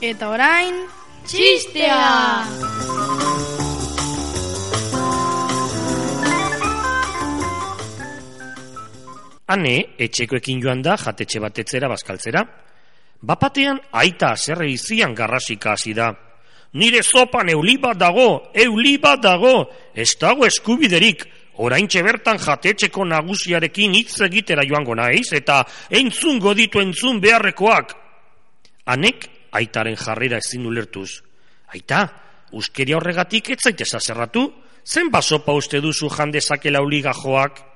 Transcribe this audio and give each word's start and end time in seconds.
Eta 0.00 0.30
orain, 0.32 0.78
txistea! 1.28 1.96
Hane, 9.52 9.74
etxekoekin 10.00 10.62
joan 10.64 10.80
da 10.80 10.94
jatetxe 10.96 11.42
batetzera 11.44 11.90
bazkaltzera. 11.92 12.40
Bapatean 13.28 13.82
aita 14.00 14.30
zerre 14.38 14.70
izian 14.72 15.12
garrasika 15.12 15.74
hasi 15.74 15.92
da. 15.92 16.08
Nire 16.80 17.02
zopan 17.02 17.50
euli 17.52 17.74
bat 17.82 17.98
dago, 18.00 18.48
euli 18.54 18.94
bat 19.02 19.20
dago, 19.20 19.66
ez 19.92 20.14
dago 20.16 20.46
eskubiderik, 20.46 21.26
orain 21.60 21.86
bertan 21.92 22.38
jatetxeko 22.38 23.04
nagusiarekin 23.04 23.98
hitz 23.98 24.22
egitera 24.22 24.64
joango 24.64 24.94
naiz, 24.94 25.28
eta 25.32 25.60
entzun 25.90 26.38
goditu 26.38 26.80
entzun 26.80 27.20
beharrekoak. 27.20 27.92
Hanek, 28.86 29.28
aitaren 29.52 29.96
jarrera 29.96 30.38
ezin 30.38 30.66
ulertuz. 30.66 31.22
Aita, 31.74 32.06
uskeria 32.52 32.98
horregatik 32.98 33.50
ez 33.54 33.60
zaitez 33.64 33.92
azerratu, 33.94 34.48
zen 34.84 35.10
basopa 35.10 35.52
uste 35.52 35.80
duzu 35.80 36.10
jandezakela 36.10 36.82
uliga 36.82 37.12
joak? 37.14 37.66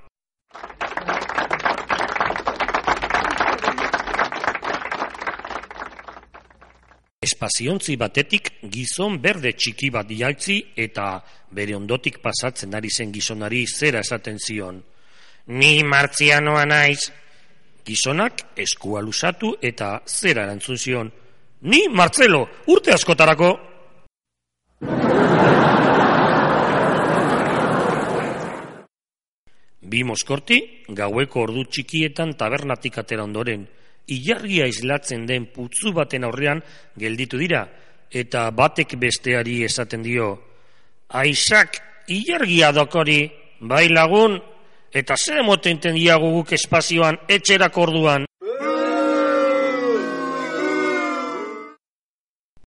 Espaziontzi 7.25 7.97
batetik 7.97 8.51
gizon 8.69 9.17
berde 9.23 9.55
txiki 9.57 9.89
bat 9.95 10.07
dialtzi 10.07 10.59
eta 10.77 11.07
bere 11.57 11.77
ondotik 11.77 12.19
pasatzen 12.21 12.75
ari 12.77 12.91
zen 12.91 13.13
gizonari 13.15 13.65
zera 13.67 14.03
esaten 14.05 14.39
zion. 14.39 14.83
Ni 15.47 15.83
martzianoa 15.85 16.65
naiz. 16.69 17.11
Gizonak 17.85 18.43
eskua 18.57 19.01
lusatu 19.05 19.55
eta 19.61 20.01
zera 20.09 20.45
erantzun 20.45 20.79
zion. 20.79 21.13
Ni 21.65 21.87
Martzelo, 21.89 22.43
urte 22.69 22.93
askotarako. 22.93 23.47
Bi 29.81 30.03
moskorti, 30.05 30.59
gaueko 30.93 31.47
ordu 31.47 31.63
txikietan 31.65 32.35
tabernatik 32.37 32.99
atera 33.01 33.25
ondoren, 33.25 33.65
ilargia 34.13 34.67
islatzen 34.69 35.25
den 35.25 35.47
putzu 35.55 35.95
baten 35.97 36.29
aurrean 36.29 36.61
gelditu 37.01 37.41
dira, 37.41 37.63
eta 38.13 38.51
batek 38.53 38.99
besteari 39.01 39.63
esaten 39.65 40.05
dio, 40.05 40.29
Aisak, 41.17 41.81
ilargia 42.13 42.75
dokori, 42.77 43.23
bai 43.61 43.89
lagun, 43.89 44.37
eta 44.93 45.17
zer 45.17 45.41
emoten 45.41 45.81
diago 45.97 46.29
guk 46.37 46.53
espazioan 46.61 47.23
etxerak 47.25 47.81
orduan. 47.89 48.29